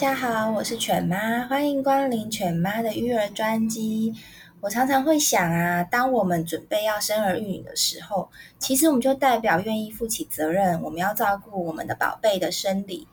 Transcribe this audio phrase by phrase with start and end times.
[0.00, 4.14] 大家好，我是犬妈，欢迎光临犬妈的育儿专机。
[4.58, 13.06] 我常常会想啊，当我们准备要生儿育女的时候，其实我们就代表愿意负起责任，我们要照顾我们的宝贝的生理，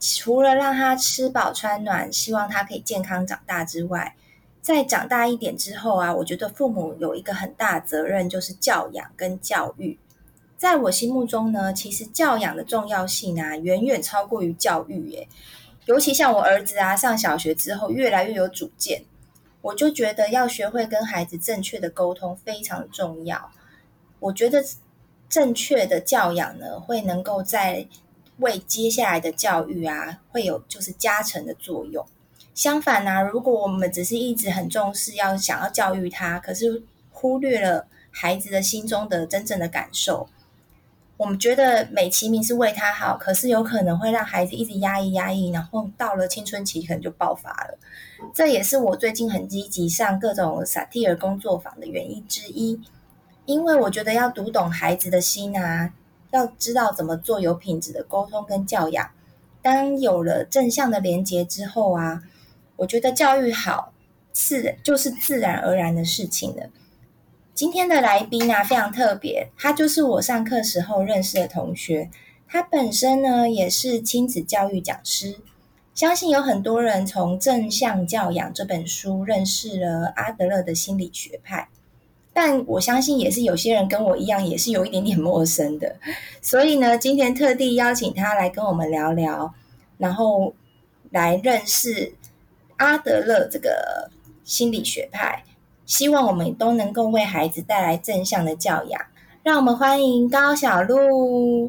[0.00, 4.16] 除了让他吃饱穿暖，希望他可以健康长大之外，
[4.62, 9.98] 在长大一点之后啊，我觉得父母有一个很大责任，就是教养跟教育。
[10.56, 15.28] 在我心目中呢，其实教养的重要性啊，远远超过于教育耶。
[15.86, 19.04] 尤其像我儿子啊，上小学之后，越来越有主见。
[19.62, 23.50] 我就觉得要学会跟孩子正确的沟通非常重要。
[24.18, 24.64] 我觉得
[25.28, 27.86] 正确的教养呢，会能够在
[28.38, 32.06] 为接下来的教育啊，会有就是加成的作用。
[32.54, 40.28] 相反呢，如果我们只是一直很重视要想要教育他，可是忽略了孩子的心中的真正的感受。
[41.20, 47.78] 我们觉得美其名是为他好，可是有可能会让孩子一直压抑压抑，然后到了青春期可能就爆发了。
[48.32, 52.80] 这也是我最近很积极上各种萨提尔工作坊的原因之一，
[53.44, 55.92] 因为我觉得要读懂孩子的心啊，
[56.30, 59.10] 要知道怎么做有品质的沟通跟教养。
[59.60, 62.22] 当有了正向的连接之后啊，
[62.76, 63.92] 我觉得教育好
[64.32, 66.70] 是就是自然而然的事情了。
[67.60, 72.08] 今天的来宾啊，非常特别，他就是我上课时候认识的同学。
[72.48, 75.36] 他本身呢，也是亲子教育讲师。
[75.94, 81.68] 相信有很多人从《正向教养》这本书认识了阿德勒的心理学派，
[82.32, 85.96] 但我相信也是有些人跟我一样，也是有一点点陌生的。
[86.40, 89.52] 所以呢，今天特地邀请他来跟我们聊聊，
[89.98, 90.54] 然后
[91.10, 92.14] 来认识
[92.78, 94.10] 阿德勒这个
[94.44, 95.44] 心理学派。
[95.90, 99.06] 希望我们都能够为孩子带来正向的教养。
[99.42, 101.68] 让我们欢迎高小璐。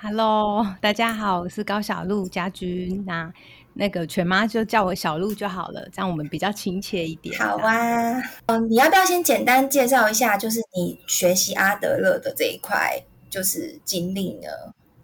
[0.00, 3.04] Hello，大家好，我是高小璐家君。
[3.06, 3.30] 那
[3.74, 7.38] 那个犬妈就叫我小璐就好了，这样我们比较亲切一点。
[7.38, 14.48] 好啊，嗯，你要不要先简单介绍一下，就是你学习阿德勒的这一块就是经历呢？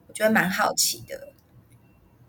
[0.08, 1.28] 我觉得蛮好奇的。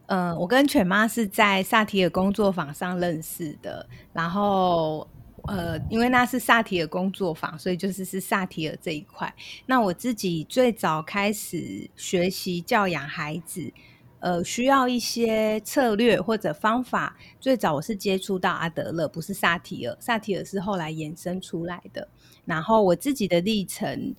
[0.07, 5.07] 嗯，我跟犬妈是在萨提尔工作坊上认识的，然后。
[5.47, 9.33] 呃，因为那是萨提尔工作坊，所以就是是萨提尔这一块。
[9.65, 13.71] 那我自己最早开始学习教养孩子，
[14.19, 17.15] 呃，需要一些策略或者方法。
[17.39, 22.07] 最早我是接触到阿德勒，不是萨提尔，萨提尔是后来衍生出来的。
[22.43, 24.13] 然后我自己的历程，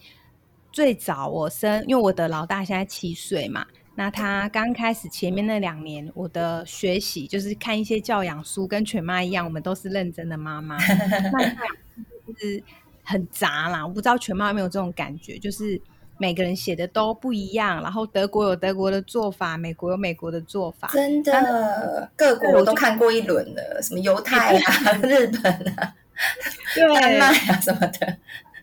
[0.72, 3.67] 最早我生，因为我的老大现在七岁嘛。
[3.99, 10.77] 那他刚开始前面那两年，我的学习就是看一些教养书，跟犬妈一样，我们都是认真的妈妈。
[11.35, 11.45] 那
[12.25, 12.63] 就是
[13.03, 15.81] 很杂啦，我不知道犬妈有没有这种感觉，就是
[16.17, 25.93] 每个人写的都不一样，然后德国有德国的做法，美国有美国的做法，真的，各国我都看过一轮了，什么犹太啊、 日本啊、
[27.01, 28.17] 丹麦啊什么的。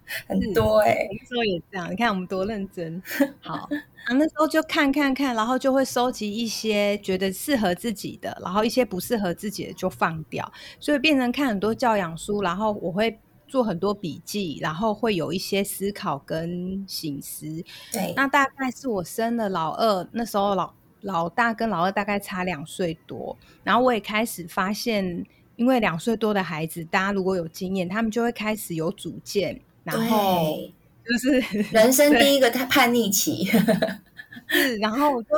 [0.27, 1.91] 很多哎、欸，那时候也这样。
[1.91, 3.01] 你看我们多认真。
[3.41, 3.69] 好，
[4.05, 10.51] 啊，那时候就看看看，然后就会收集一些觉得适合自己的，然后一些不适合自己的就放掉。
[10.79, 17.45] 所以变成看很多教养书，然后我会做很多笔记，然后会有一些思考跟醒思。
[17.91, 29.61] 对，那大概是我生了老二，那时候老老大跟老二大概差两岁多，然后我也开始发现，因为两岁多的孩子，大家如果有经验，他们就会开始有主见。
[29.85, 30.57] 然后
[31.05, 31.39] 就是
[31.71, 33.45] 人生第一个他叛逆期，
[34.49, 35.29] 是，然后我就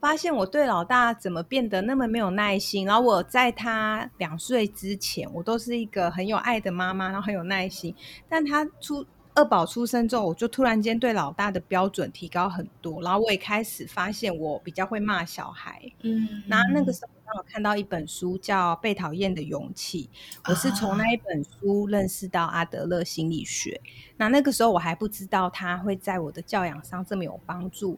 [0.00, 2.86] 发现我对老大怎么变得那么没有耐心。
[2.86, 7.94] 然后我在他两岁之前，我都是一个很有爱的妈妈，然后很有耐心。
[8.28, 9.04] 但他出
[9.34, 15.80] 二宝出生之后，我就突然间对老大的标准提高很多，然后我也开始发现我比较会骂小孩。
[16.02, 17.10] 嗯，然后那个时候。
[17.32, 20.10] 刚好看到一本书叫《被讨厌的勇气》，
[20.50, 23.80] 我是从那一本书认识到阿德勒心理学。
[24.16, 27.96] 那那个时候我还不知道他会在我的教养上这么有帮助。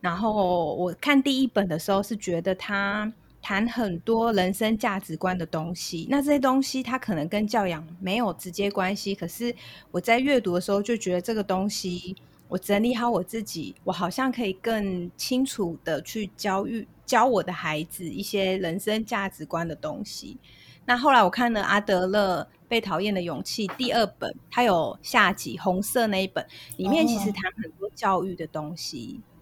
[0.00, 9.54] 然后我看第一本的时候是觉得他谈很多人生价值观的东西，那这些东西它可能跟教养没有直接关系，可是
[9.90, 12.16] 我在阅读的时候就觉得这个东西
[12.48, 20.36] 我整理好我自己，我好像可以更清楚的去教育教我的孩子一些人生价值观的东西。
[20.84, 26.46] 那后来我看了阿德勒《被讨厌的勇气》第二本，它有下集红色那一本，
[26.76, 29.20] 里面其实谈很多教育的东西。
[29.20, 29.37] Oh.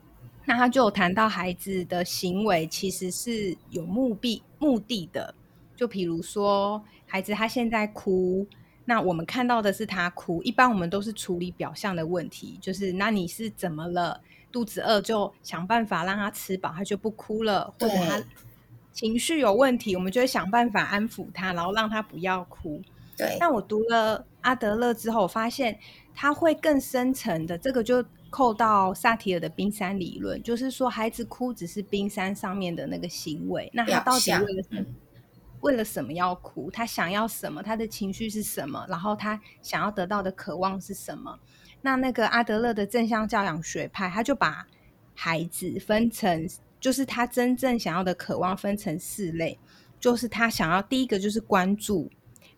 [0.46, 5.34] 那他就有谈到孩子的行为其实是有目的目的的，
[5.76, 8.46] 就比如说孩子他现在哭，
[8.84, 14.20] 那我们看到的是他哭，一般我们都是处理表象的问题，就是那你是怎么了？
[14.52, 18.22] 肚子饿就想办法让他吃饱，他就不哭了，或者他。
[18.93, 22.81] 情绪有问题，我们就会想办法安抚他，然后让他不要哭。
[23.14, 23.37] 对。
[23.38, 25.78] 那我读了阿德勒之后，我发现
[26.14, 28.02] 他会更深层的，这个就
[28.36, 34.84] 扣到萨提尔的冰山理论，就是说孩子哭只是冰山上面的那个行为，那他到底为了什么？
[35.62, 36.70] 为了什么要哭？
[36.70, 37.62] 他想要什么？
[37.62, 38.84] 他的情绪是什么？
[38.90, 41.38] 然后他想要得到的渴望是什么？
[41.80, 44.66] 那那个阿德勒的正向教养学派，他就把
[45.14, 46.46] 孩子分成。
[46.78, 49.58] 就是他真正想要的渴望分成四类，
[49.98, 52.08] 就是他想要第一个就是关注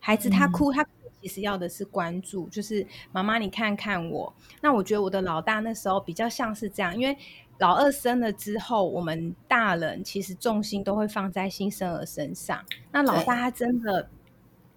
[0.01, 0.85] 孩子，他哭，他
[1.21, 4.33] 其实要的是关注，嗯、就是妈妈你看看我。
[4.61, 7.17] 那我觉得我的老大那时候比较像是这样，因为
[7.59, 12.63] 老二生了之后，我们大人其实重心都会放在新生儿身上。
[12.91, 14.09] 那老大他真的，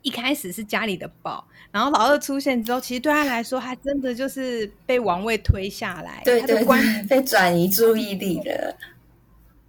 [0.02, 8.76] 一开始是家里的宝，然后老二出现之后，其实对他来说，他真的就是被王位推下来，对对，对，他的关被转移注意力了。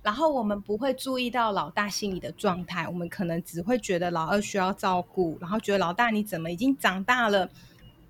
[0.04, 7.50] 然后我们不会注意到老大心里的状态，我们可能只会觉得老二需要照顾，然后觉得老大你怎么已经长大了，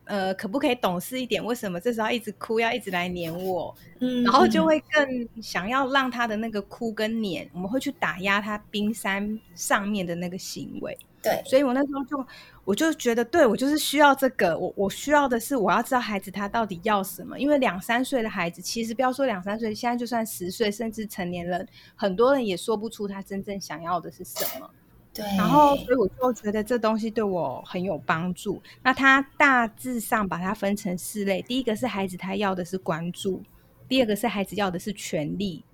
[0.05, 1.45] 呃，可不可以懂事一点？
[1.45, 3.73] 为什么这时候一直哭，要一直来黏我？
[3.99, 10.97] 嗯，然后就会更想要让他的那个哭跟黏，我们会去打压他冰山上面的那个行为。
[11.21, 12.27] 对，所以我那时候就，
[12.65, 17.37] 我就觉得，对，我就是需要这个，我我需要的是，我要知道孩子他到底要什么。
[17.37, 24.69] 因为两三岁的孩子，其实不要说两三岁，现在就算十岁，甚至成年人，很多人也说不出他真正想要的是什么。
[25.13, 28.61] 对，然后所以我就觉得这东西对我很有帮助。
[28.81, 33.43] 那他大致上把它分成四类，第一个是孩子他要的是关注，
[33.89, 35.65] 第二个是孩子要的是权利，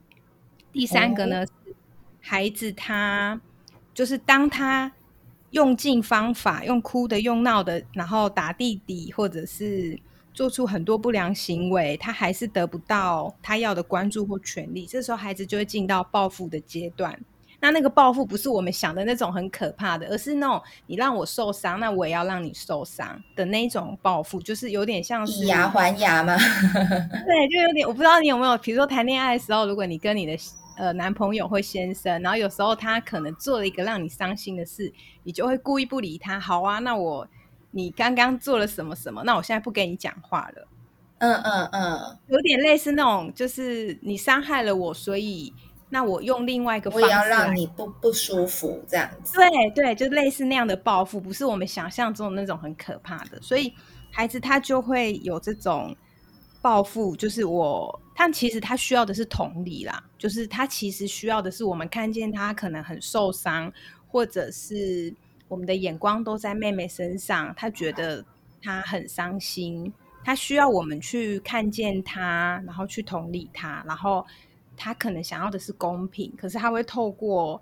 [0.71, 1.51] 第三个呢，是
[2.19, 3.39] 孩子他
[3.93, 4.91] 就是当他。
[5.51, 9.99] 用尽方法，用哭的，用闹的，然后打弟弟，或者是
[10.33, 14.85] 做出很多不良行为，他还是得不到他要的关注或权利。
[14.85, 17.19] 这时候，孩子就会进到报复的阶段。
[17.61, 26.37] 那那个报复不是我们想的那种很可怕的，而是那种你让我受伤，那我也要让你受伤的那种报复，就是有点像是以牙还牙嘛？
[27.25, 27.87] 对，就有点。
[27.87, 30.37] 我不知道你有没有，比如说谈恋爱的时候，如果你跟你的。
[30.79, 34.89] 呃，男朋友或先生，然后有时候他可能做了一个让你伤心的事，
[35.23, 36.39] 你就会故意不理他。
[36.39, 37.27] 好啊，那我
[37.71, 39.21] 你刚刚做了什么什么？
[39.25, 40.67] 那我现在不跟你讲话了。
[41.17, 45.53] 嗯嗯嗯，有点类似那种，就是你伤害了我，所以
[45.89, 49.33] 那我用另外一个方式，我要让你不不舒服，这样子。
[49.37, 53.37] 对对，就类似那样的报复，不是我们想象中的那种很可怕的。
[53.41, 53.73] 所以
[54.11, 55.93] 孩子他就会有这种。
[56.61, 63.71] 报复就是我，但其实他需要的是同理啦，就是他其实需要的是我们看见他可能很受伤，
[64.07, 65.13] 或者是
[65.47, 68.25] 我们的眼光都在妹妹身上，他觉得
[68.61, 74.25] 他很伤心，他需要我们去看见他，然后去同理他，然后
[74.75, 77.61] 他可能想要的是公平，可是他会透过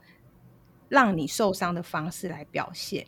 [0.90, 3.06] 让你受伤的方式来表现。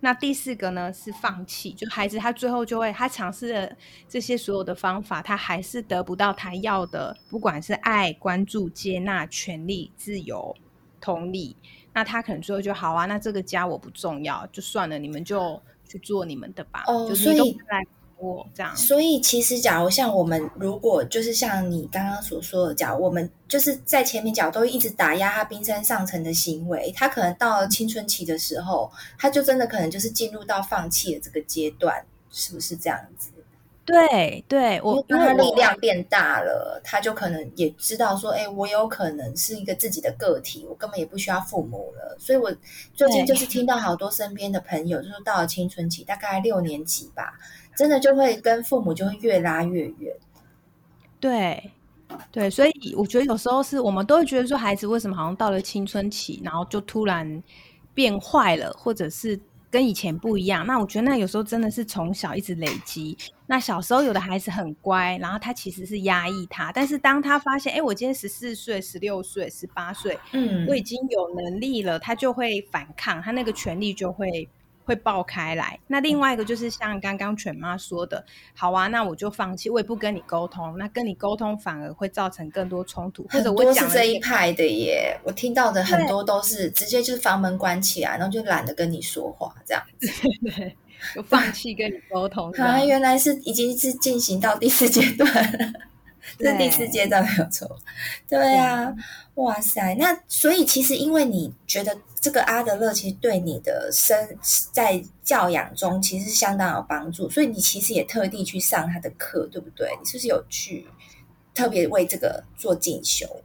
[0.00, 3.70] 那第四个呢是放弃，就孩子他最后就会，他尝试了
[4.08, 10.56] 这些所有的方法，他还是得不到他要的，不管是爱、关注、接纳、权利、自由、
[11.00, 11.54] 同理，
[11.92, 16.84] 那他可能最后就好啊，那这个家我不重要，就算了，你们就去做你们的吧。
[16.86, 17.32] 哦，就是所
[18.20, 18.50] 以。
[18.54, 33.30] 这样，所以其实，假如像我们，如果就是像你刚刚所说的，假如我们就是在前面讲都一直打压他冰山上层的行为，他可能到了青春期的时候，他就真的可能就是进入到放弃的这个阶段，是不是这样子？
[33.86, 42.16] 对，对我因为他力量变大了，他就可能也知道说，哎，我有可能是一个自己的个体，我根本也不需要父母了。
[42.16, 42.54] 所以我
[42.94, 47.32] 最近就是听到好多身边的朋友，就是到了青春期，大概六年级吧。
[47.80, 50.14] 真的就会跟父母就会越拉越远，
[51.18, 51.70] 对，
[52.30, 57.42] 对，所以我觉得有时候是我们都会觉得说，孩子为什么好像到了青春期，然后就突然
[57.94, 60.66] 变坏了，或者是跟以前不一样。
[60.66, 63.16] 那我觉得那有时候真的是从小一直累积。
[63.46, 74.46] 那小时候有的孩子很乖，然后他其实是压抑他，但是当他发现，哎，我今天十四岁、十六岁、十八岁，嗯，我已经有能力了，他就会反抗，他那个权利就会。
[74.90, 75.78] 会爆开来。
[75.86, 80.76] 那另外一个就是像刚刚犬妈说的，好啊，那我就放弃，我也不跟你沟通。
[80.76, 83.24] 那跟你沟通反而会造成更多冲突。
[83.30, 90.08] 或者我讲是这一派的耶，我听到的很多都是直接就是房门关起来，然后就懒得跟你说话这样子。
[91.14, 92.50] 就放弃跟你沟通。
[92.58, 95.72] 啊，原来是已经是进行到第四阶段了。
[96.38, 97.78] 这是第四阶段没有错，
[98.28, 98.96] 对啊，嗯、
[99.34, 104.16] 哇塞，那所以其实因为你觉得这个阿德勒其实对你的生
[104.72, 109.90] 在教养中其实是相当有帮助，所以你其实也特地去上他的课，对不对？
[109.98, 110.86] 你是不是有去
[111.54, 113.42] 特别为这个做进修？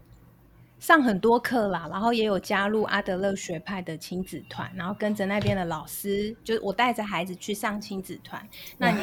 [0.78, 9.02] 上很多课啦，然后也有加入阿德勒学派的亲子团，然后跟着那边的老师，就是我带着孩子去上亲子团，那你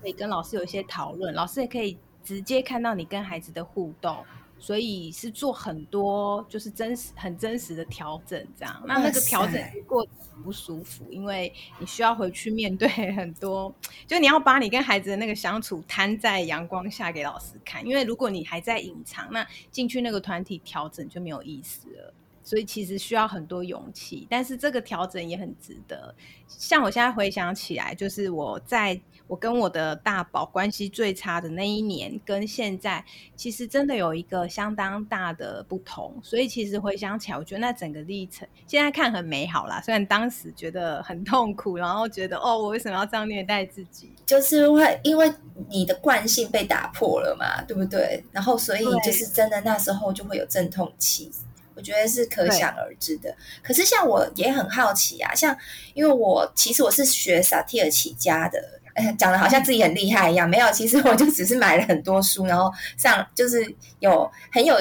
[0.00, 1.98] 可以跟老师有一些讨论，老师也可以。
[2.24, 4.24] 直接看到你跟孩子的互动，
[4.58, 8.82] 所以是做很多就是真实、很真实的调整，这样。
[8.86, 13.74] 那那个调整过很不舒服，因为你需要回去面对 很多，
[14.06, 22.14] 就你要把你跟孩子的那个相处摊在阳光下给老师看，因为如果你还在隐藏，那进去那个团体调整就没有意思了。
[22.42, 26.14] 所以其实需要很多勇气，但是这个调整也很值得。
[26.46, 33.02] 像我现在回想起来，就是我在我跟我的大宝关系最差的那一年，跟现在
[33.34, 36.14] 其实真的有一个相当大的不同。
[36.22, 39.80] 所以其实回想起来，我觉得那整个历程现在看很美好啦。
[39.80, 44.12] 虽然当时觉得很痛苦，然后觉得哦，我为什么要这样虐待自己？
[44.26, 45.32] 就是会因为
[45.70, 48.22] 你的惯性被打破了嘛，对不对？
[48.32, 51.30] 然后所以就是真的那时候就会有阵痛期。
[51.74, 53.34] 我觉得是可想而知的。
[53.62, 55.56] 可是像我也很好奇啊，像
[55.94, 60.48] 因为我其实我是学萨提尔起家的，哎，讲的好像自己很厉害一样。
[60.48, 64.76] 没有，其实我就只是买了很多书，然后上就是有很有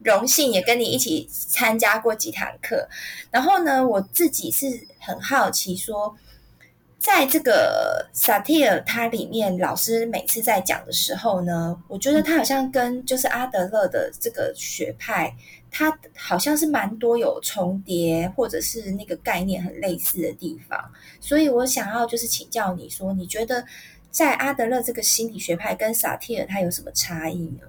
[0.00, 2.88] 荣幸也跟你一起参加过几堂课。
[3.30, 4.66] 然后呢，我自己是
[4.98, 6.16] 很好奇说，
[7.02, 15.34] 在这个萨提尔它里面，老师每次在讲的时候呢，我觉得他好像跟就是阿德勒的这个学派。
[15.74, 20.78] 它好像是蛮多有重叠，或者是那个概念很类似的地方，
[21.18, 23.64] 所以我想要就是请教你说，你觉得
[24.10, 27.66] 在阿德勒这个心理学派跟萨提尔它有什么差异呢？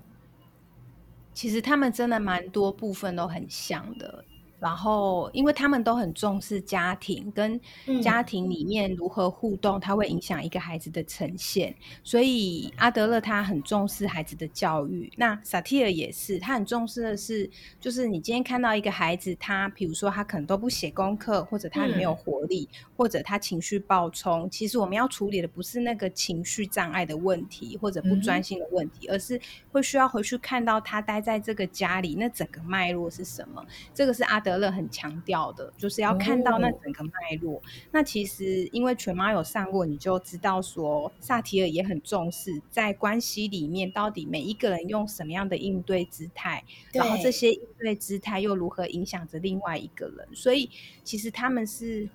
[1.33, 4.25] 其实他们真的蛮多部分都很像的。
[4.63, 7.60] 然后，因为他们都很重视家庭，跟
[8.01, 11.75] 家庭里面如何互动，它会影响一个孩子的呈现。
[12.01, 29.38] 所以阿德勒他很重视孩子的教育，那萨提尔也是，他很重视的是，就是你今天看到一个孩子，他比如说他可能都不写功课，或者他没有活力，嗯、或者他情绪暴冲，其实我们要处理的不是那个情绪障碍的问题，或者不专心的问题，嗯、而是
[29.74, 33.62] 会需要回去看到他待在这个家里那整个脉络是什么。
[33.93, 34.52] 这个是阿德。
[34.53, 37.57] 德勒很强调的，就是要看到那整个脉络。
[37.57, 50.27] 哦、那其实因为全妈有上过，你就知道说，萨提尔也很重视在关系里面，到底每一个人用什么样的应对姿态，然后这些应对姿态又如何影响着另外一个人。
[50.33, 50.69] 所以
[51.03, 52.07] 其实他们是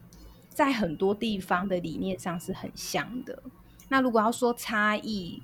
[0.49, 3.42] 在很多地方的理念上是很像的。
[3.88, 5.42] 那如果要说差异，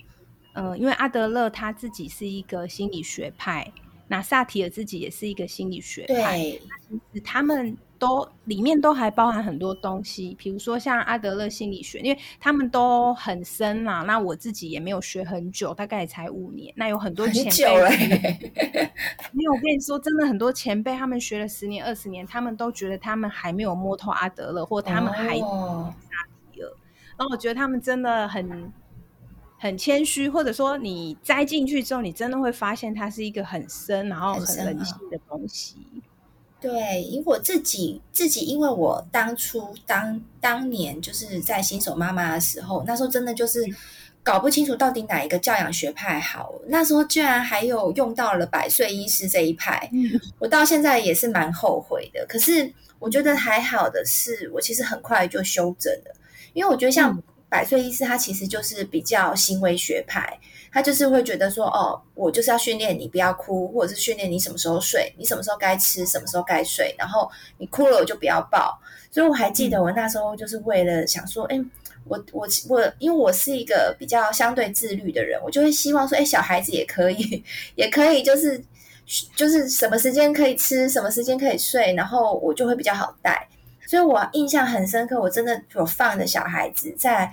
[0.53, 3.73] 嗯、呃，因为阿德勒他自己是一个心理学派。
[4.07, 14.03] 那萨提尔自己也是一个心理学派，对其实他们都里面都还包含很多东西，比如说像阿德勒心理学，因为他们都很深嘛。
[14.03, 16.73] 那我自己也没有学很久，大概也才五年。
[16.77, 17.97] 那有很多前辈，
[19.33, 25.95] 没有，我跟你说，真的很多前辈，他们学了十年、二十年，他们都觉得他们还没有摸透阿德勒，或他们还萨
[26.53, 26.71] 提尔。
[27.17, 28.71] 然后我觉得他们真的很。
[29.65, 35.77] 很谦虚，或者说你栽进去之后，你真的会发现它是一个很深，然后很人性的东西。
[36.61, 43.65] 对，因为我自己自己，因为我当初当当年就是在新手妈妈的时候，那时候真的就是
[44.23, 46.53] 搞不清楚到底哪一个教养学派好。
[46.67, 52.27] 那时候居然还有用到了百岁医师这一派，嗯、我到现在也是蛮后悔的。
[52.29, 56.15] 可是我觉得还好的是，我其实很快就修正了，
[56.53, 57.23] 因为我觉得像、嗯。
[57.55, 60.37] 百岁医师他其实就是比较行为学派，
[60.73, 68.77] 他就是会觉得说，哦，我就是要训练你不要哭，或者是训练你什么时候睡，你什么时候该吃，什么时候该睡，然后你哭了我就不要抱。
[69.09, 71.65] 所以我还记得我那时候就是为了想说，哎，
[72.09, 77.45] 我我我，因为我是一个比较相对自律的人，我就会希望说，哎，小孩子也可以，
[77.77, 78.61] 也可以，就是
[79.37, 83.49] 就是什么时间可以吃，什么时间可以睡，然后我就会比较好带。
[83.87, 87.31] 所以我印象很深刻，我真的有放着小孩子在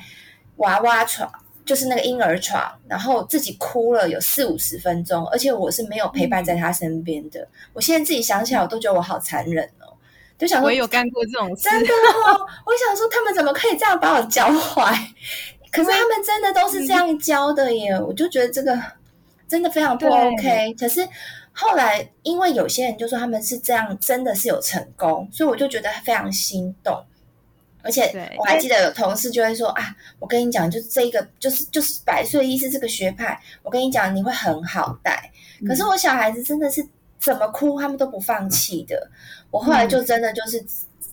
[0.58, 1.32] 娃娃床，
[1.66, 7.48] 就是那个婴儿床，然后自己哭了有四五十分钟，而且我是没有陪伴在他身边的。
[7.74, 9.94] 我现在自己想起来，我都觉得我好残忍哦。
[10.38, 12.34] 就想说我也有干过这种事，真的哦。
[12.66, 14.94] 我想说，他们怎么可以这样把我教坏？
[15.72, 17.98] 可是他们真的都是这样教的耶！
[17.98, 18.78] 我就觉得这个
[19.48, 20.74] 真的非常不 OK。
[20.74, 21.08] 可是
[21.54, 27.04] 后来，因为有些人就说他们是这样，真的是有成功，所以我就觉得非常心动。
[27.84, 35.32] 而且我还记得有同事就会说啊，我跟你讲，就是这个，就是就是百岁医师这个学派，我跟你讲，你会很好带。
[35.68, 36.88] 可是我小孩子真的是
[37.20, 39.10] 怎么哭，他们都不放弃的。
[39.50, 40.64] 我后来就真的就是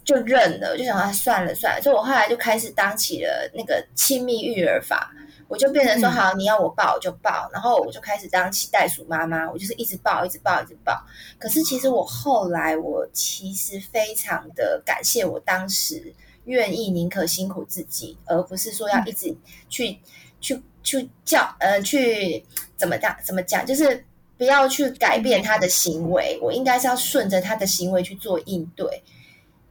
[0.05, 1.83] 就认了，就想啊，算了算了。
[1.83, 5.11] 所以我后来就开始当起了那个亲密育儿法，
[5.49, 11.03] 我就变成说好，你要我抱我就抱，然后我就开始当起袋鼠妈妈，我就是一直抱，一直抱，一直抱。
[11.39, 16.15] 可是其实我后来，我其实非常的感谢我当时。
[16.45, 19.37] 愿意宁可辛苦自己，而不是说要一直
[19.69, 19.99] 去、嗯、
[20.41, 22.43] 去去叫呃去
[22.75, 24.03] 怎么讲怎么讲，就是
[24.39, 26.39] 不要去改变他的行为。
[26.41, 29.03] 我应该是要顺着他的行为去做应对。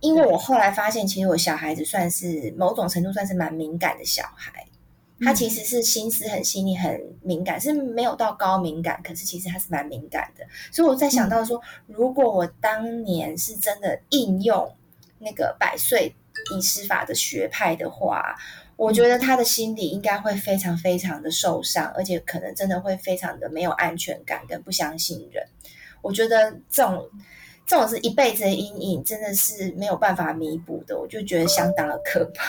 [0.02, 4.67] 因为我后来发现，其实我小孩子算是某种程度算是蛮敏感的小孩，
[5.22, 10.46] 他其实是心思很细腻、很敏感，是没有到高敏感，可是其实他是蛮敏感的。
[10.72, 14.76] 所以我在想到说，如果我当年是真的应用
[15.20, 16.16] 那个百岁。
[16.56, 18.38] 医师法的学派的话，
[18.76, 25.44] 我觉得他的心理应该会非常非常的受伤，而且可能真的会非常的没有安全感跟不相信人。
[26.00, 27.10] 我觉得这种
[27.66, 30.96] 这种是一辈子的阴影，真的是没有办法弥补的。
[30.98, 32.46] 我就觉得相当的可怕。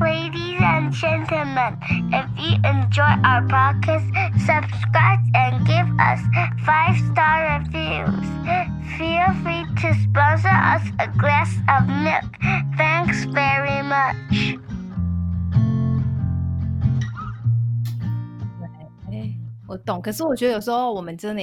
[0.00, 1.78] Ladies and gentlemen,
[2.12, 4.08] if you enjoy our podcast,
[4.40, 6.20] subscribe and give us
[6.66, 8.26] five star reviews.
[8.98, 12.24] Feel free to sponsor us a glass of milk.
[12.76, 14.58] Thanks very much.
[19.68, 21.42] 我懂，可是我觉得有时候我们真的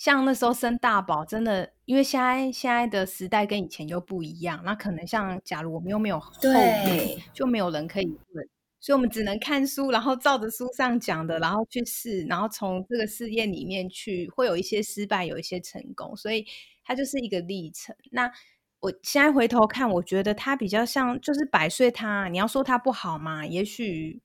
[0.00, 8.48] 像那时候生大宝，真的因为现在现在的时代跟以前又不一样，那可能像假如我们又没有后面，就没有人可以问，
[8.80, 16.46] 所以我们只能看书，然后照着书上讲的，然后去试，然后从这个试验里面去，会有一些失败，有一些成功，所以
[16.82, 17.94] 它就是一个历程。
[18.10, 18.32] 那
[18.80, 23.44] 我现在回头看，我觉得它比较像就是百岁他，你要说它不好嘛？
[23.44, 24.22] 也许。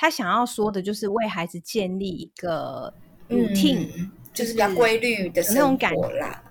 [0.00, 2.94] 他想要说的就是为孩子建立一个
[3.28, 6.42] routine，、嗯、就是比较规律的那种感觉啦。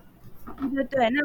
[0.60, 1.22] 对对对，那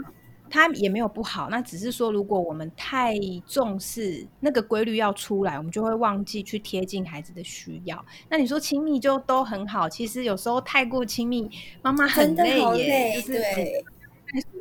[0.51, 3.15] 他也没有不好，那只是说如果我们太
[3.47, 8.05] 重视那个规律要出来，我们就会忘记去贴近孩子的需要。
[8.29, 11.51] 那你说亲密就都很好，其实有时候太过亲密，
[11.83, 13.85] 妈妈很累耶，就是对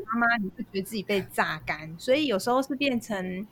[0.05, 3.45] 妈妈你会觉得自己被榨干，所以有时候是变成。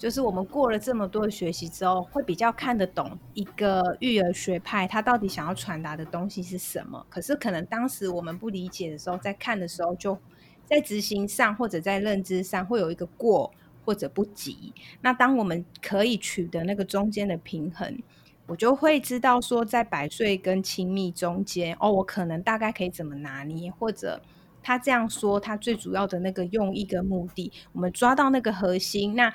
[0.00, 7.04] 就是我们过了这么多的学习之后，会比较看得懂一个育儿学派，他到底想要传达的东西是什么。
[7.10, 10.18] 可是可能当时我们不理解的时候，在看的时候，就
[10.64, 13.52] 在执行上或者在认知上会有一个过
[13.84, 14.72] 或者不及。
[15.02, 18.02] 那当我们可以取得那个中间的平衡，
[18.46, 24.18] 我就会知道说，在百岁跟亲密中间，哦，我可能大概可以怎么拿捏，或者
[24.62, 29.30] 他这样说，他最主要的那个用意跟目的，我们抓到那个核心，那。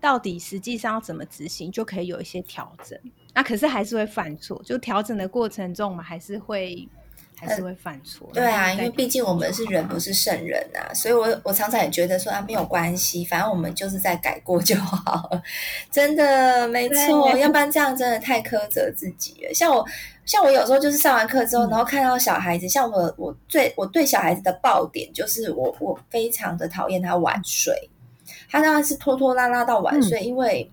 [0.00, 2.98] 到底实际上要怎么执行，就可以有一些调整。
[3.34, 6.88] 那可是还是会犯错，就调整的过程中，我们还是会
[7.38, 8.28] 还是会犯错。
[8.32, 10.94] 对啊，因为毕竟我们是人，不是圣人啊。
[10.94, 15.42] 所以我我常常也觉得说啊，没有关系，反正我们就是在改过就好了。
[15.92, 19.52] 真的没错，要不然这样真的太苛责自己了。
[19.52, 19.84] 像我
[20.24, 27.90] 像我有时候就是上完课之后，嗯、然后看到小孩子，像我我最我对小孩子的爆点就是我我非常的讨厌他晚睡。
[28.50, 30.70] 他当然是拖拖拉拉到晚睡，嗯、因为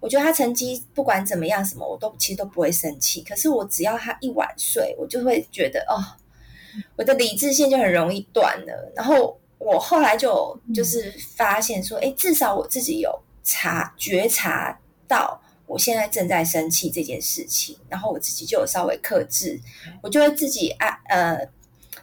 [0.00, 3.22] 我觉得他成绩不管怎么样，什么我都其实都不会生气。
[3.22, 6.00] 可是我只要他一晚睡，我就会觉得哦，
[6.96, 8.92] 我的理智线就很容易断了。
[8.96, 19.60] 然后我后来就就是发现说，哎、嗯，至少我自己有察觉察到我现在正在生气这件事情，然后我自己就有稍微克制，
[20.02, 21.48] 我就会自己啊呃。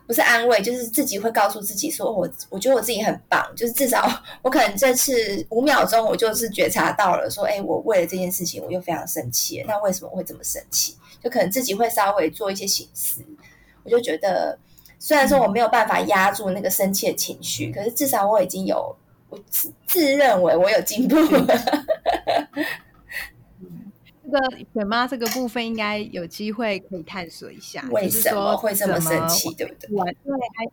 [0.07, 4.09] 不是安慰，就是自己会告诉自己说：“我我觉得我自己很棒，就是至少
[4.41, 9.61] 我可能这次五秒钟，我就是觉察到了，说，哎，我为了这件事情，我又非常生气。
[9.67, 10.95] 那为什么我会这么生气？
[11.21, 13.19] 就可能自己会稍微做一些省思。
[13.83, 14.57] 我就觉得，
[14.97, 18.95] 虽然说我没有办法压住那个生气的情绪，可是至少我已经有，
[19.29, 21.45] 我自自认为我有进步了。”
[24.39, 29.87] 这个犬妈这个部分应该有机会可以探索一下，为什么会这么生气，对不对？
[29.89, 30.71] 对，还。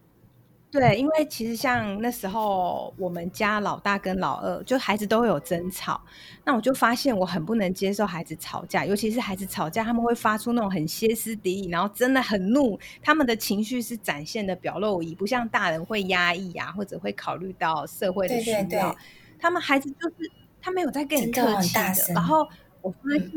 [0.71, 6.01] 对，因为其实像那时候我们家老大跟老二，就孩子都会有争吵，
[6.45, 18.61] 那我就发现我很不能接受孩子吵架，尤其是孩子吵架，他们会发出那种很歇斯底里，然后真的很怒，他们的情绪是展现的表露无遗，不像大人会压抑啊，或者会考虑到社会的需要。
[18.63, 18.97] 对对对，
[19.39, 20.29] 他们孩子就是
[20.61, 22.49] 他没有在跟你客气的，的然后
[22.85, 23.31] 我发现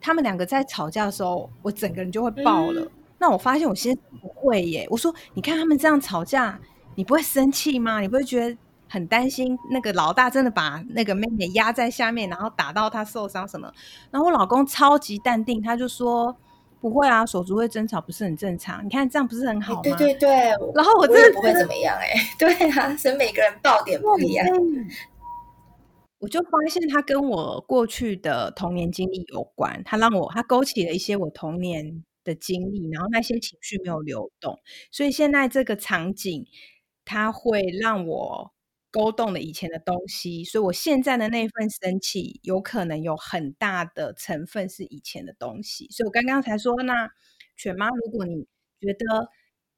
[0.00, 2.82] 他们两个在吵架的时候，我整个人就会爆了。
[2.82, 4.86] 嗯那我发现我其实不会耶。
[4.88, 6.56] 我说，你看他们这样吵架，
[6.94, 7.98] 你不会生气吗？
[7.98, 8.56] 你不会觉得
[8.88, 13.68] 很担心那个老大真的把那个妹妹压在下面，然后打到她受伤什么？
[14.12, 16.32] 然后我老公超级淡定，他就说
[16.80, 18.84] 不会啊，手足会争吵不是很正常？
[18.84, 19.80] 你看这样不是很好吗？
[19.82, 20.30] 对对对。
[20.72, 22.14] 然后我真的不会怎么样哎。
[22.38, 24.46] 对啊，所以每个人爆点不一样。
[26.18, 34.58] 我就发现他跟我过去的童年经历有关，他让我他勾起了一些我童年的经历，然后那些情绪没有流动，
[34.90, 36.46] 所以现在这个场景，
[37.04, 38.52] 它会让我
[38.90, 45.86] 勾动了以前的东西，所以我现在的那份生气，有可能有很大的成分是以前的东西。
[45.90, 47.08] 所以我刚刚才说，那
[47.56, 48.46] 犬妈，如果你
[48.80, 49.28] 觉得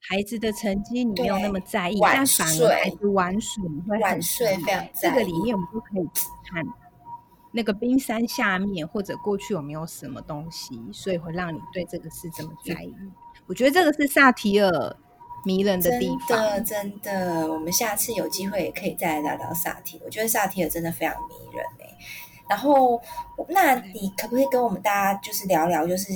[0.00, 6.08] 孩子的成绩你没有那么在意，但反而孩子玩水你会很在意，这个里面我们就可以
[6.50, 6.64] 看。
[7.52, 12.94] 那个冰山下面，或者过去有没有什么东西，所以会让你对这个事这么在意？
[13.46, 14.96] 我觉得这个是萨提尔
[15.44, 16.28] 迷人的地方。
[16.28, 20.00] 真的，真的，我们下次有机会也可以再来聊聊萨提。
[20.04, 21.98] 我觉得萨提尔真的非常迷人哎。
[22.48, 23.00] 然后，
[23.48, 26.12] 那你可不可以跟我们大家就是聊聊，就是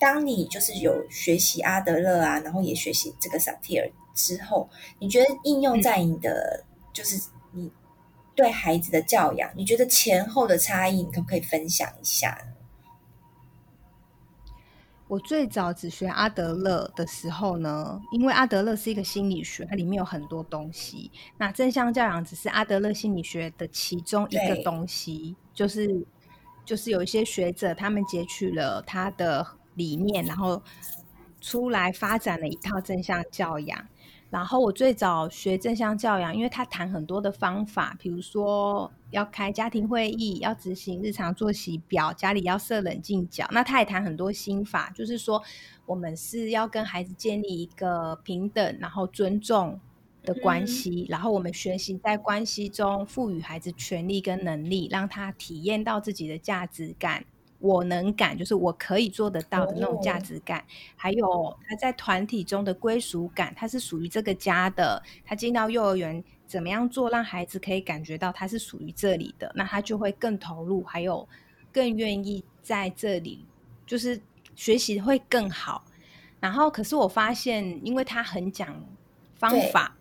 [0.00, 7.70] 当你就是有学习阿德勒啊，然后也学习这个萨提尔之后，你觉得应用在你的、嗯、就是你。
[8.32, 12.38] 对孩子的教养，你觉得前后的差异，你可不可以分享一下？
[15.08, 21.10] 我最早只学阿德勒的时候呢，因为阿德勒是一个心理学，它里面有很多东西。
[21.36, 26.06] 那正向教养只是阿德勒心理学的其中一个东西，就是
[26.64, 29.46] 就是有一些学者他们截取了他的
[29.80, 30.62] 理念，然后
[31.40, 33.86] 出来发展了一套正向教养。
[34.30, 43.44] 然后我最早学正向教养，因为他谈很多的方法，比如说要开家庭会议，要执行日常作息表，家里要设冷静角。
[43.50, 45.42] 那他也谈很多心法，就是说
[45.84, 49.80] 我们是要跟孩子建立一个平等，然后尊重
[50.22, 57.24] 的关系，嗯、然后我们学习在关系中赋予孩子权利跟能力，让他体验到自己的价值感。
[57.60, 60.64] 我能感，就是我可以做得到的那种价值感，哦、
[60.96, 65.02] 还有他在团体中的归属感，他是属于这个家的。
[65.24, 69.52] 他进到幼儿园，怎么样做让孩子可以感觉到他是属于这里的？
[69.54, 71.28] 那他就会更投入，还有
[71.70, 73.44] 更愿意在这里，
[73.86, 74.20] 就是
[74.56, 75.84] 学习会更好。
[76.40, 78.74] 然后，可是我发现，因为他很讲
[79.34, 79.94] 方法，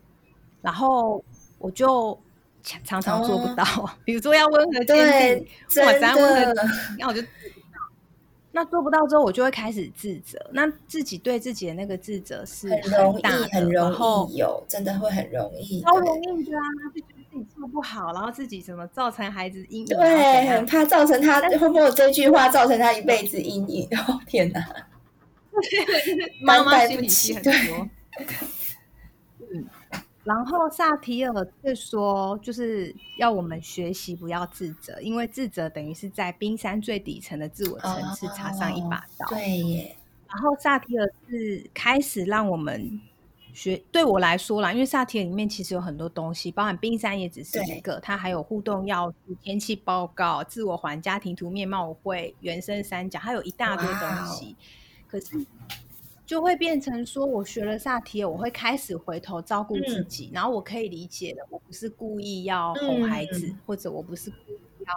[0.61, 1.23] 然后
[1.57, 2.19] 我就。
[2.63, 5.47] 常常做不到，哦、 比如说要温和坚定，
[5.85, 6.53] 我咱温和，
[6.97, 7.21] 那我就
[8.51, 10.39] 那做不到之后，我就会开始自责。
[10.51, 13.91] 那自己对自己的那个自责是很大的，很容
[14.31, 16.61] 易有，真的会很容易，超容易的啊！
[16.93, 19.95] 就觉得自己做不好，然后自己怎么造成孩子阴影？
[19.95, 23.87] 对，很怕造成他会不会这句话造成他一辈子阴影？
[24.07, 24.65] 哦天哪！
[26.41, 27.87] 妈妈心里戏很多。
[30.29, 30.35] 嗯。
[30.35, 39.25] 然后萨提尔就说，就是要我们学习不要自责，因为自责等于是在冰山最底层的自我层次插上一把刀。
[39.25, 39.95] 哦、对耶。
[40.27, 43.01] 然后萨提尔是开始让我们
[43.51, 54.55] 学，对我来说啦，因为萨提尔里面其实有很多东西，包含冰山也只是一个，它还有互动要素、天气报告、自我环、家庭图面貌会、原生三角，还有一大堆东西。
[55.07, 55.45] 可是。
[56.29, 64.93] 就会变成说，我学了萨提尔，我会开始回头照顾自己，嗯、然后我可以理解了，我不是故意要哄孩子，嗯、或者我不是故意要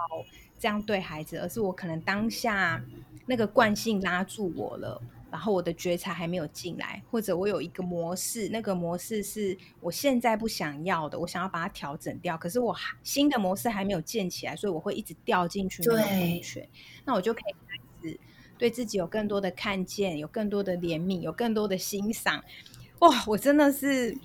[0.59, 2.79] 这样对孩子，而是我可能当下
[3.25, 16.69] 那个惯性拉住我了，然后我的觉察还没有进来，或者我有一个模式，那个模式是我现在不想要的，我想要把它调整掉，可是我新的模式还没有建起来，所以我会一直掉进去那个回圈，
[17.03, 18.19] 那我就可以开始。
[18.63, 22.41] 对自己有更多的看见，有更多的怜悯，有更多的欣赏。
[22.99, 24.17] 哇，我真的是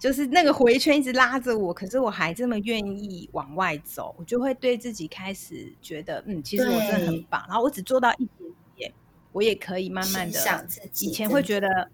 [0.00, 7.44] 就是那个回圈一直拉着我，可是我还这么愿意往外走，我就会对自己开始觉得，嗯，其实我真的很棒。
[7.46, 8.92] 然后我只做到一点点，
[9.30, 10.66] 我也可以慢慢的。
[11.02, 11.90] 以前会觉得，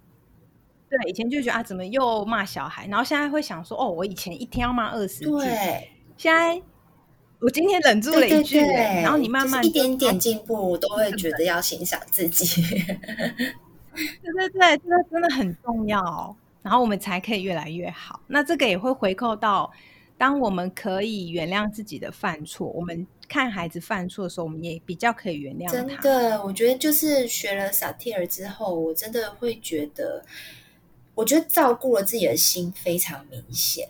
[0.88, 2.86] 对，以前就觉得啊，怎么又骂小孩？
[2.86, 6.62] 然后现在会想说，哦，我以前一天要骂二十句，对，现在。
[7.40, 12.62] 我今天忍住了一句，对对对，然后你慢慢一点点进步，都会觉得要欣赏自己。
[13.94, 18.20] 对对对，这个真的很重要，然后我们才可以越来越好。
[18.26, 19.70] 那这个也会回扣到，
[20.16, 25.72] 当我们可以原谅自己的犯错，我们看孩子犯错的时候，我们也比较可以原谅他。
[25.72, 30.24] 真的，我觉得就是学了萨提尔之后，我真的会觉得，
[31.14, 33.88] 我觉得照顾了自己的心非常明显。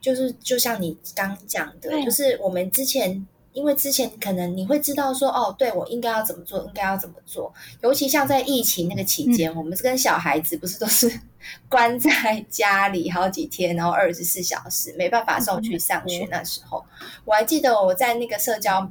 [0.00, 3.26] 就是就像你刚讲的，就是我们之前。
[3.52, 7.52] 因为之前可能你会知道说哦，对，我应该要怎么做，应该要怎么做。
[7.80, 11.20] 尤其像在疫情那个期间，嗯、我们跟小孩子不是都是
[11.68, 16.24] 关在家里好几天，然后二十四小时没办法送去上学。
[16.30, 18.88] 那时候，嗯、我还记得我在那个社交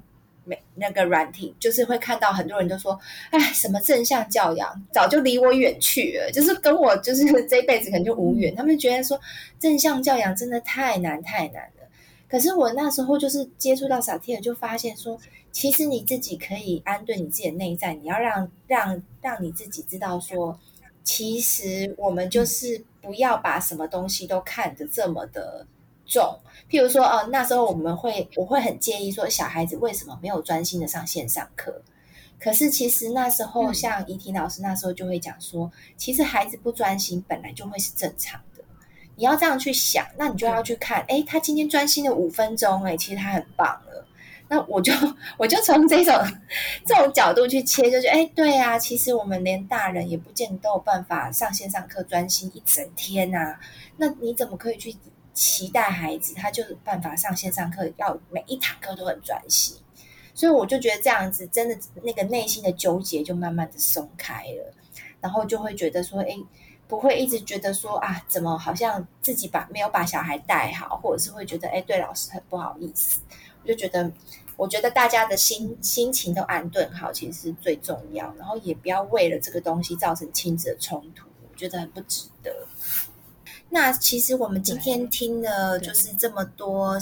[0.50, 8.56] 媒那个软体，就是会看到很多人都说，哎，什么正向教养早就离我远去了，就是跟我就是 这一辈子可能就无缘。
[8.56, 9.18] 他们觉得说
[9.60, 11.88] 正向教养真的太难太难了。
[12.28, 15.20] 可是我那时候就是接触到萨提尔，就发现说，
[15.52, 20.60] 其实你自己可以安顿你自己的内在，你要让让让你自己知道说，
[21.04, 25.66] 其实我们就是不要把什么东西都看得这么的
[26.06, 26.38] 重。
[26.70, 31.82] 譬如说，哦，那时候我们会我会很介意说，小孩子为什么没有专心的上线上课？
[32.40, 38.64] 可是其实那时候，像怡婷老师那时候就会讲说，其实孩子不专心本来就会是正常的。
[39.16, 44.06] 你要这样去想，那你就要去看，哎，他今天专心了五分钟，哎，其实他很棒了。
[44.48, 44.94] 那我就
[45.38, 46.16] 我就从这种
[46.86, 53.60] 这种角度去切，就觉得，哎，对啊，其实我们连大人也不见得都有办法上线上课专心一整天啊。
[53.98, 54.96] 那你怎么可以去
[55.40, 59.78] 期待孩子他就办法上线上课，要每一堂课都很专心？
[60.34, 64.74] 所以我就觉得这样子，真的那个内心的纠结就慢慢的松开了，
[65.22, 66.38] 然后就会觉得说，哎。
[66.90, 73.20] 不会一直觉得说啊，怎么好像自己把没有把小孩带好，或者是会觉得哎，对老师很不好意思。
[73.62, 74.12] 我就觉得，
[74.58, 78.34] 我觉得大家的心心情都安顿好，其实是最重要。
[78.40, 82.66] 然后也不要为了这个东西造成亲子的冲突，我觉得很不值得。
[83.72, 86.98] 那其实我们今天听了就是这么多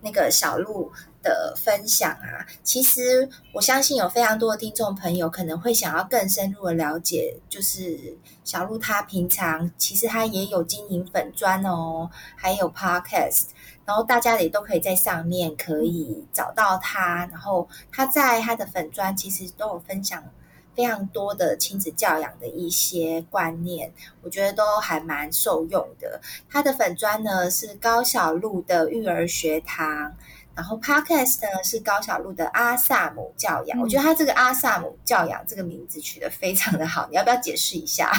[0.00, 0.90] 那个小鹿
[1.22, 13.46] 的分享啊，其实我相信有非常多的听众朋友可能会想要更深入的了解，就是小鹿他平常其实他也有经营粉砖哦，还有 podcast，
[13.84, 20.22] 然后大家也都可以在上面可以找到他，然后他在他的粉砖其实都有分享
[20.74, 26.20] 非常多的亲子教养的一些观念，我觉得都还蛮受用的。
[26.48, 30.14] 他的粉砖呢是高小璐的育儿学堂。
[30.54, 38.12] 然后 Podcast 呢是高小璐的阿萨姆教养，嗯、我觉得他这个阿萨姆教养这个名字取得非常的好，你要不要解释一下？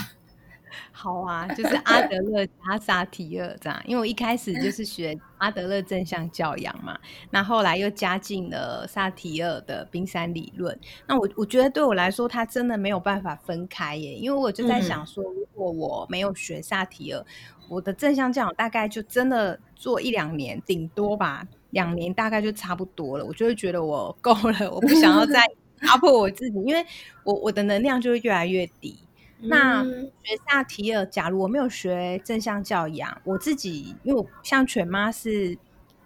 [0.92, 6.98] 好啊，就是阿德勒加萨提尔这样，因为我一开始就是学阿德勒正向教养嘛，
[7.30, 17.26] 那后来又加进了萨提尔的冰山理论，那我我觉得对我来说，他真的没有办法分开耶，因为我就在想说，如果我没有学萨提尔，嗯、
[17.70, 21.48] 我的正向教养大概就真的做一两年，顶多吧。
[21.72, 25.44] 两年大概就差不多了，我就会觉得我够了，我不想要再
[25.82, 26.86] 压迫我自己，因为
[27.24, 28.96] 我我的能量就会越来越低。
[29.40, 35.58] 嗯、那学萨提尔，假如我没有学正向教养，我自己因为我像犬妈是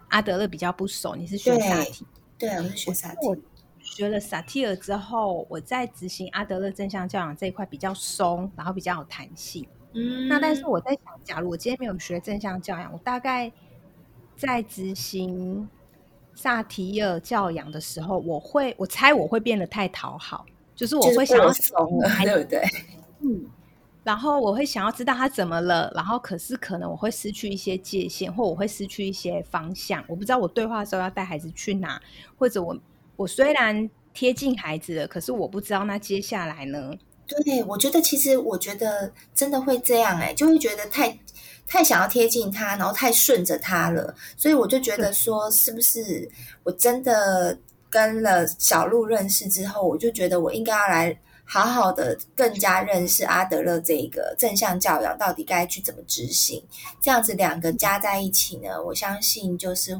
[0.08, 2.06] 阿德勒比较不熟，你是学萨提？
[2.38, 3.26] 对，我是学萨提。
[3.26, 3.36] 我
[3.80, 9.66] 学了萨提尔之后，我在执行阿德勒正向教养这一块比较松，然后比较有弹性。
[9.92, 13.52] 嗯，那但是我在想，假如我今天没有学正向教养，我大概。
[14.36, 15.68] 在执行
[16.32, 22.62] 萨提尔教养的时候，我会，我猜我会变得太讨好，就是我会想要怂了， 对不对？
[23.20, 23.46] 嗯，
[24.04, 30.04] 然后我会想要知道他怎么了，然后可是可能我会失去一些界限，或我会失去一些方向。
[30.08, 32.00] 我不知道我对话的时候要带孩子去哪，
[32.36, 32.76] 或者我
[33.16, 36.92] 我虽然贴近孩子了，可是我不知道那接下来呢？
[37.44, 41.18] 对，我觉得其实我觉得真的会这样哎、欸，就会觉得太。
[41.70, 46.26] 太想要贴近他，然后太顺着他了，所以我就觉得说，是不是
[46.62, 47.58] 我真的
[47.90, 56.62] 跟了小鹿认识之后，我就觉得我应该要来好好的更加认识阿德勒这个正向教养到底该去怎么执行，
[57.00, 59.98] 这样子两个加在一起呢，我相信就是。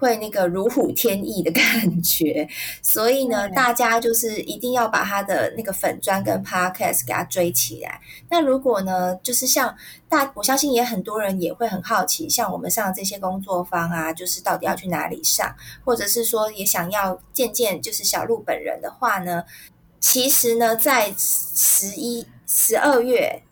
[0.00, 1.62] 会那个如虎添翼的感
[2.02, 2.48] 觉，
[2.80, 8.00] 所以呢，大家就是一定要把他的那个粉砖跟 podcast 给他追起来。
[8.30, 9.76] 那如果呢，就是像
[10.08, 19.44] 大，我相信也很多人也会很好奇，像我们上这些工作坊啊，就是到底要去哪里上，或者是说也想要见见就是小鹿本人的话呢，
[20.00, 23.42] 其实呢，在十一、十二月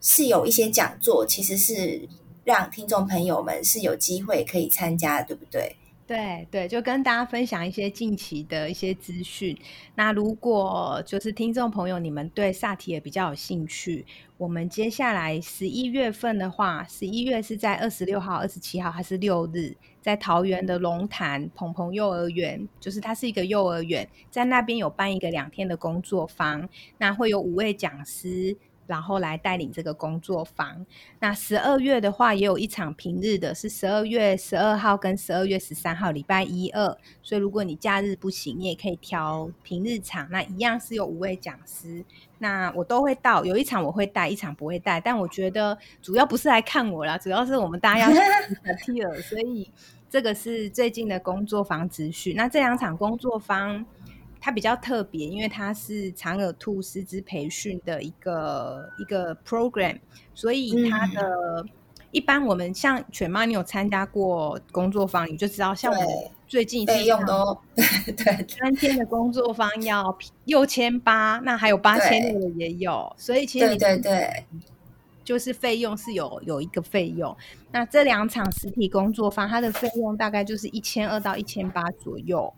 [0.00, 2.08] 是有一些讲座，其实是
[2.44, 5.76] 让听众朋友们是有机会可以参加，对不对？
[6.08, 9.54] 对对，就跟大家分享一些近期的一些资讯。
[9.94, 14.06] 那如果就是听众朋友，你们对萨提也比较有兴趣，
[14.38, 26.66] 我们接下来十一月份的话，十一月是在二十六号、二十七号还是六日，在桃园的龙潭鹏鹏幼儿园，就是它是一个幼儿园，在那边有办一个两天的工作坊，
[26.96, 28.56] 那会有五位讲师。
[28.88, 30.84] 然后来带领这个工作坊。
[31.20, 36.98] 那十二月的话，也有一场平日的，是十二月十二号跟十二月十三号，礼拜一二。
[37.22, 40.26] 所以如果你假日不行，你也可以挑平日场。
[40.30, 42.02] 那一样是有五位讲师，
[42.38, 43.44] 那我都会到。
[43.44, 45.00] 有一场我会带，一场不会带。
[45.00, 49.70] 但我觉得主要不是来看我啦，主要是我们大家要去萨提尔，所以
[50.08, 52.34] 这个是最近的工作坊资讯。
[52.34, 53.86] 那这两场工作坊。
[54.40, 59.98] 它比较特别，因为它是长耳兔师资培训的一个一个 program，
[60.34, 61.68] 所以它的、嗯、
[62.12, 74.44] 一般我们像犬妈，你有参加过工作坊，你就知道，像我最近费用都 对三天的工作坊要六千八，那还有八千六的也有，所以其实你对对对，
[75.24, 77.36] 就是费用是有有一个费用。
[77.72, 82.54] 那这两场实体工作坊，它的费用大概就是一千二到一千八左右。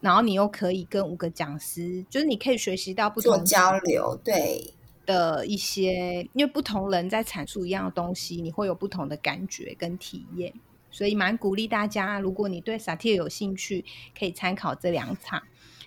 [0.00, 4.74] 然后你又可以跟五个讲师，就是你可以学习到不同交流，对
[5.06, 10.52] 的一些，因为不同人在阐述一样的东西，你会有不同的感觉跟体验，
[10.90, 13.84] 所以蛮鼓励大家，如果你对萨提尔有兴趣，
[14.18, 15.42] 可以参考这两场。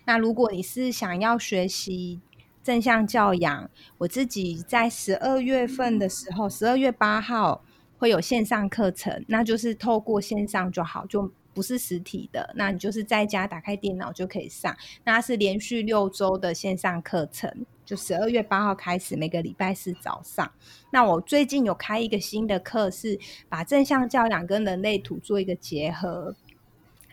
[0.06, 2.19] 那如果你是想要学习
[2.63, 7.63] 正向教养，我自己在十二月份的时候，十二月八号
[7.97, 11.32] 会有线上课程，那就是透过线上就好，就。
[11.53, 14.75] 不是实体的，那你就是在家打开电脑就可以上。
[15.03, 20.51] 那它是连续六周的线上课程，就十二月八号开始，每个礼拜四早上。
[20.91, 26.35] 那我最近有开一个新的课，是把正向教养跟人类图做一个结合。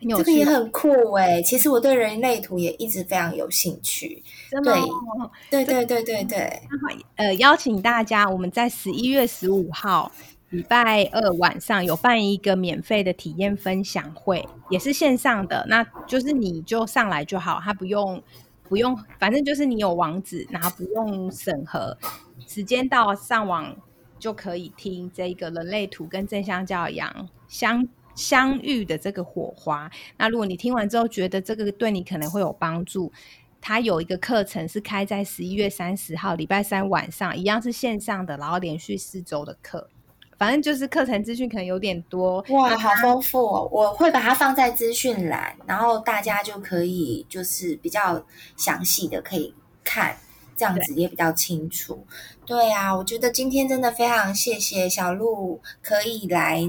[0.03, 1.43] 这个也很酷哎！
[1.43, 4.23] 其实我对人类图也一直非常有兴趣。
[4.51, 4.75] 真的
[5.51, 6.63] 对，对对对对 对。
[7.17, 10.11] 呃，邀请大家，我们在十一月十五号。
[10.51, 18.21] 礼拜二晚上有办一个免费的体验分享会，也是线上的，那就是你就上来就好，他不用
[18.69, 21.97] 不用，反正就是你有网址，然后不用审核，
[22.49, 23.77] 时间到上网
[24.19, 27.87] 就可以听这个人类图跟正向教养相
[28.17, 29.89] 相遇的这个火花。
[30.17, 33.13] 那如果你听完之后觉得这个对你可能会有帮助，
[33.61, 39.89] 他有一个课程是开在十一月三十号礼拜三晚上，一样是线上的，然后连续四周的课。
[40.41, 43.69] 反正就是课程资讯可能有点多哇，好丰富哦！
[43.71, 48.25] 我会把它放在资讯栏，然后大家就可以就是比较
[48.57, 50.17] 详细的可以看，
[50.57, 52.07] 这样子也比较清楚。
[52.47, 56.67] 对，对啊，我觉得今天真的非常谢谢小鹿可以来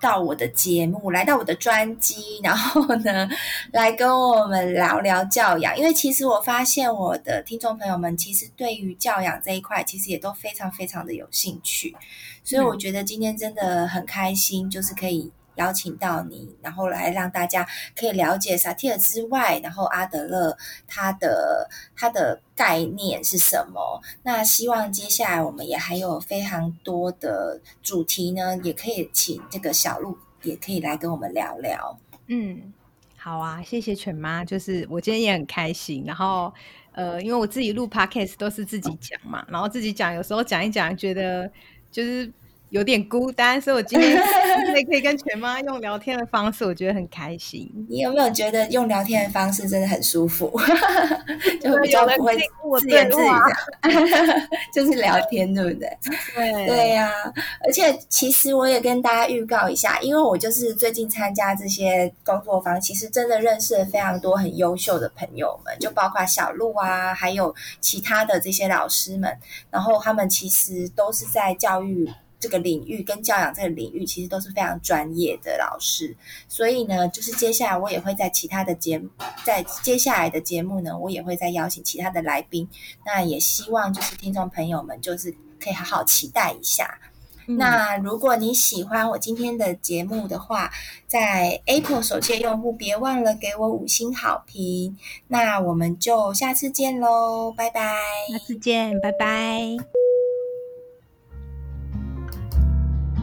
[0.00, 3.28] 到我的节目，来到我的专辑，然后呢，
[3.72, 5.76] 来跟我们聊聊教养。
[5.78, 11.96] 因为其实我发现我的听众朋友们其实对于教养这一块，其实也都非常非常的有兴趣。
[12.44, 24.00] 所以我觉得今天真的很开心，就是可以邀请到你，然后来让大家可以了解萨提尔之外，然后阿德勒他的他的概念是什么。
[24.22, 31.98] 那希望接下来我们也还有非常多的主题呢，也可以请这个小鹿也可以来跟我们聊聊。
[32.28, 32.72] 嗯，
[33.16, 36.04] 好啊，谢谢犬妈，就是我今天也很开心。
[36.06, 36.52] 然后
[36.92, 41.50] 呃，因为我自己录 podcast 都是自己讲嘛，然后自己讲，有时候讲一讲觉得。
[41.92, 42.30] 就是
[42.76, 44.12] 有点孤单，所以我今天
[44.76, 47.70] 也可以跟全妈用聊天的方式，我觉得很开心。
[47.88, 50.52] 你有没有觉得用聊天的方式真的很舒服？
[51.58, 52.36] 就比较不会
[52.78, 55.98] 自言自语的， 就是聊天，对不对？
[56.34, 57.32] 对对呀、啊。
[57.64, 69.34] 而且其实我也跟大家预告一下，因为我就是最近参加这些工作坊，其实真的认识了非常多很优秀的朋友们，就包括小鹿啊，还有其他的这些老师们，
[69.70, 72.12] 然后他们其实都是在教育。
[72.46, 79.08] 这个领域跟教养这个领域其实都是非常专业的老师，所以呢，就是接下来我也会在其他的节目，
[79.44, 82.68] 在接下来的节目呢，我也会再邀请其他的来宾。
[83.04, 87.00] 那也希望就是听众朋友们就是可以好好期待一下。
[87.48, 87.56] 嗯。
[87.56, 90.70] 那如果你喜欢我今天的节目的话，
[91.08, 94.96] 在 Apple 手机用户别忘了给我五星好评。
[95.26, 97.96] 那我们就下次见喽，拜拜。
[98.30, 99.76] 下次见，拜拜。